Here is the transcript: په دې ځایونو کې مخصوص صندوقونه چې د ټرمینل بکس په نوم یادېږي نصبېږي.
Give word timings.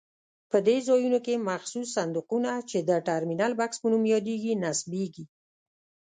په 0.51 0.57
دې 0.67 0.77
ځایونو 0.87 1.19
کې 1.25 1.43
مخصوص 1.49 1.87
صندوقونه 1.97 2.51
چې 2.69 2.77
د 2.89 2.91
ټرمینل 3.07 3.51
بکس 3.59 3.77
په 3.81 3.87
نوم 3.91 4.03
یادېږي 4.13 4.51
نصبېږي. 4.63 5.25